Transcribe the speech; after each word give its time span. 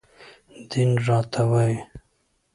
دين 0.71 0.91
راته 1.07 1.41
وايي 1.51 1.73